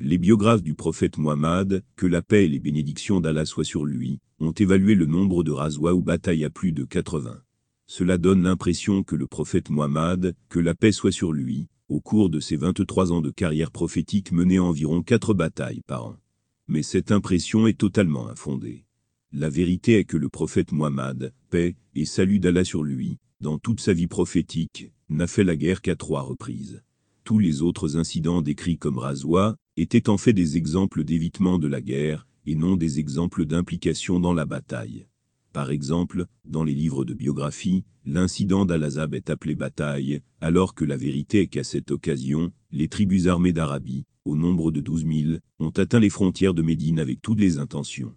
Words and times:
Les 0.00 0.18
biographes 0.18 0.64
du 0.64 0.74
prophète 0.74 1.18
Muhammad, 1.18 1.84
que 1.94 2.06
la 2.06 2.20
paix 2.20 2.46
et 2.46 2.48
les 2.48 2.58
bénédictions 2.58 3.20
d'Allah 3.20 3.44
soient 3.44 3.62
sur 3.62 3.84
lui, 3.84 4.18
ont 4.40 4.50
évalué 4.50 4.96
le 4.96 5.06
nombre 5.06 5.44
de 5.44 5.52
razwa 5.52 5.94
ou 5.94 6.02
batailles 6.02 6.44
à 6.44 6.50
plus 6.50 6.72
de 6.72 6.82
80. 6.82 7.40
Cela 7.86 8.18
donne 8.18 8.42
l'impression 8.42 9.04
que 9.04 9.14
le 9.14 9.28
prophète 9.28 9.70
Muhammad, 9.70 10.34
que 10.48 10.58
la 10.58 10.74
paix 10.74 10.90
soit 10.90 11.12
sur 11.12 11.32
lui, 11.32 11.68
au 11.88 12.00
cours 12.00 12.28
de 12.28 12.40
ses 12.40 12.56
23 12.56 13.12
ans 13.12 13.20
de 13.20 13.30
carrière 13.30 13.70
prophétique 13.70 14.32
menait 14.32 14.58
environ 14.58 15.00
4 15.00 15.32
batailles 15.32 15.82
par 15.86 16.06
an. 16.06 16.16
Mais 16.66 16.82
cette 16.82 17.12
impression 17.12 17.68
est 17.68 17.78
totalement 17.78 18.28
infondée. 18.28 18.86
La 19.30 19.48
vérité 19.48 19.98
est 19.98 20.04
que 20.04 20.16
le 20.16 20.28
prophète 20.28 20.72
Muhammad, 20.72 21.32
paix 21.50 21.76
et 21.94 22.04
salut 22.04 22.40
d'Allah 22.40 22.64
sur 22.64 22.82
lui, 22.82 23.18
dans 23.40 23.58
toute 23.58 23.80
sa 23.80 23.92
vie 23.92 24.08
prophétique, 24.08 24.90
n'a 25.08 25.28
fait 25.28 25.44
la 25.44 25.54
guerre 25.54 25.82
qu'à 25.82 25.94
trois 25.94 26.22
reprises. 26.22 26.82
Tous 27.24 27.38
les 27.38 27.62
autres 27.62 27.96
incidents 27.96 28.42
décrits 28.42 28.76
comme 28.76 28.98
Razwa 28.98 29.56
étaient 29.78 30.10
en 30.10 30.18
fait 30.18 30.34
des 30.34 30.56
exemples 30.58 31.04
d'évitement 31.04 31.58
de 31.58 31.66
la 31.66 31.80
guerre, 31.80 32.26
et 32.46 32.54
non 32.54 32.76
des 32.76 32.98
exemples 32.98 33.46
d'implication 33.46 34.20
dans 34.20 34.34
la 34.34 34.44
bataille. 34.44 35.06
Par 35.54 35.70
exemple, 35.70 36.26
dans 36.44 36.64
les 36.64 36.74
livres 36.74 37.06
de 37.06 37.14
biographie, 37.14 37.84
l'incident 38.04 38.66
d'Al-Azab 38.66 39.14
est 39.14 39.30
appelé 39.30 39.54
bataille, 39.54 40.20
alors 40.42 40.74
que 40.74 40.84
la 40.84 40.98
vérité 40.98 41.40
est 41.40 41.46
qu'à 41.46 41.64
cette 41.64 41.90
occasion, 41.90 42.52
les 42.70 42.88
tribus 42.88 43.26
armées 43.26 43.52
d'Arabie, 43.52 44.04
au 44.26 44.36
nombre 44.36 44.70
de 44.70 44.80
12 44.80 45.06
000, 45.06 45.38
ont 45.60 45.70
atteint 45.70 46.00
les 46.00 46.10
frontières 46.10 46.54
de 46.54 46.62
Médine 46.62 46.98
avec 46.98 47.22
toutes 47.22 47.40
les 47.40 47.58
intentions 47.58 48.14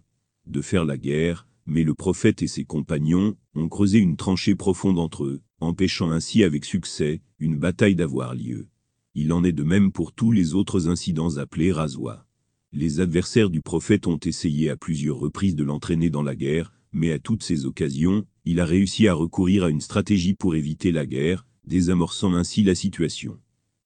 de 0.48 0.62
faire 0.62 0.84
la 0.84 0.96
guerre, 0.96 1.46
mais 1.66 1.84
le 1.84 1.94
prophète 1.94 2.42
et 2.42 2.46
ses 2.46 2.64
compagnons 2.64 3.36
ont 3.54 3.68
creusé 3.68 3.98
une 3.98 4.16
tranchée 4.16 4.54
profonde 4.54 4.98
entre 4.98 5.24
eux, 5.24 5.40
empêchant 5.60 6.10
ainsi 6.10 6.42
avec 6.42 6.64
succès 6.64 7.20
une 7.38 7.58
bataille 7.58 7.94
d'avoir 7.94 8.34
lieu. 8.34 8.68
Il 9.20 9.32
en 9.32 9.42
est 9.42 9.50
de 9.50 9.64
même 9.64 9.90
pour 9.90 10.12
tous 10.12 10.30
les 10.30 10.54
autres 10.54 10.86
incidents 10.86 11.38
appelés 11.38 11.72
Razwa. 11.72 12.24
Les 12.72 13.00
adversaires 13.00 13.50
du 13.50 13.60
prophète 13.60 14.06
ont 14.06 14.20
essayé 14.24 14.70
à 14.70 14.76
plusieurs 14.76 15.16
reprises 15.16 15.56
de 15.56 15.64
l'entraîner 15.64 16.08
dans 16.08 16.22
la 16.22 16.36
guerre, 16.36 16.72
mais 16.92 17.10
à 17.10 17.18
toutes 17.18 17.42
ces 17.42 17.66
occasions, 17.66 18.24
il 18.44 18.60
a 18.60 18.64
réussi 18.64 19.08
à 19.08 19.14
recourir 19.14 19.64
à 19.64 19.70
une 19.70 19.80
stratégie 19.80 20.34
pour 20.34 20.54
éviter 20.54 20.92
la 20.92 21.04
guerre, 21.04 21.48
désamorçant 21.64 22.32
ainsi 22.32 22.62
la 22.62 22.76
situation. 22.76 23.36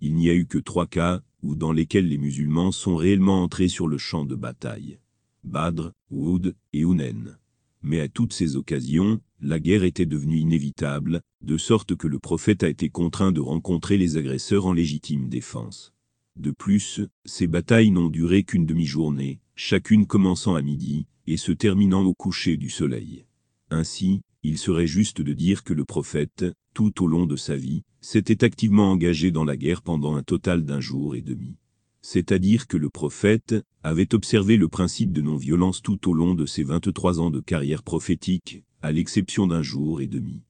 Il 0.01 0.17
n'y 0.17 0.29
a 0.29 0.35
eu 0.35 0.45
que 0.45 0.59
trois 0.59 0.87
cas, 0.87 1.23
où 1.43 1.55
dans 1.55 1.73
lesquels 1.73 2.09
les 2.09 2.19
musulmans 2.19 2.71
sont 2.71 2.97
réellement 2.97 3.43
entrés 3.43 3.69
sur 3.69 3.89
le 3.89 3.97
champ 3.97 4.27
de 4.27 4.35
bataille. 4.35 4.99
Badr, 5.45 5.93
Wood 6.11 6.55
et 6.75 6.81
Hunen. 6.81 7.39
Mais 7.81 8.01
à 8.01 8.09
toutes 8.09 8.35
ces 8.35 8.57
occasions, 8.57 9.19
la 9.43 9.59
guerre 9.59 9.83
était 9.83 10.07
devenue 10.07 10.39
inévitable, 10.39 11.21
de 11.45 11.57
sorte 11.57 11.97
que 11.97 12.07
le 12.07 12.21
prophète 12.21 12.63
a 12.63 12.69
été 12.69 12.89
contraint 12.91 13.33
de 13.33 13.41
rencontrer 13.41 13.99
les 13.99 14.17
agresseurs 14.17 14.67
en 14.67 14.73
légitime 14.73 15.29
défense. 15.29 15.93
De 16.37 16.53
plus, 16.53 17.01
ces 17.25 17.49
batailles 17.49 17.91
n'ont 17.91 18.09
duré 18.09 18.45
qu'une 18.45 18.67
demi-journée, 18.67 19.41
chacune 19.57 20.07
commençant 20.07 20.55
à 20.55 20.63
midi, 20.63 21.07
et 21.27 21.37
se 21.37 21.51
terminant 21.51 22.05
au 22.05 22.15
coucher 22.15 22.57
du 22.57 22.71
soleil. 22.71 23.27
Ainsi, 23.71 24.21
il 24.45 24.59
serait 24.59 24.87
juste 24.87 25.21
de 25.21 25.33
dire 25.33 25.65
que 25.65 25.75
le 25.75 25.85
prophète, 25.85 26.45
tout 26.73 27.03
au 27.03 27.09
long 27.09 27.27
de 27.27 27.37
sa 27.37 27.57
vie, 27.57 27.83
s'était 28.01 28.45
activement 28.45 28.93
engagé 28.93 29.33
dans 29.33 29.45
la 29.45 29.57
guerre 29.57 29.83
pendant 29.83 30.15
un 30.15 30.23
total 30.23 30.65
d'un 30.65 30.81
jour 30.81 31.17
et 31.17 31.21
demi. 31.21 31.57
C'est-à-dire 32.01 32.69
que 32.69 32.77
le 32.77 32.91
prophète 32.91 33.57
avait 33.83 34.15
observé 34.15 34.57
le 34.57 34.69
principe 34.69 35.13
de 35.13 35.21
non-violence 35.21 35.83
tout 35.83 36.09
au 36.09 36.15
long 36.15 36.35
de 36.35 36.47
ses 36.47 36.63
23 36.63 37.21
ans 37.21 37.31
de 37.31 37.41
carrière 37.41 37.83
prophétique, 37.83 38.63
à 38.83 38.93
l'exception 38.93 39.47
d'un 39.47 39.63
jour 39.63 40.01
et 40.01 40.07
demi. 40.07 40.43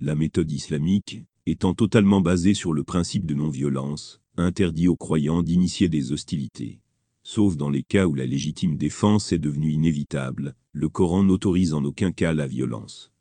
La 0.00 0.14
méthode 0.14 0.50
islamique, 0.50 1.24
étant 1.46 1.74
totalement 1.74 2.20
basée 2.20 2.54
sur 2.54 2.72
le 2.72 2.84
principe 2.84 3.26
de 3.26 3.34
non-violence, 3.34 4.22
interdit 4.36 4.88
aux 4.88 4.96
croyants 4.96 5.42
d'initier 5.42 5.88
des 5.88 6.12
hostilités 6.12 6.80
sauf 7.22 7.56
dans 7.56 7.70
les 7.70 7.82
cas 7.82 8.06
où 8.06 8.14
la 8.14 8.26
légitime 8.26 8.76
défense 8.76 9.32
est 9.32 9.38
devenue 9.38 9.70
inévitable, 9.70 10.56
le 10.72 10.88
Coran 10.88 11.22
n'autorise 11.22 11.74
en 11.74 11.84
aucun 11.84 12.12
cas 12.12 12.32
la 12.32 12.46
violence. 12.46 13.12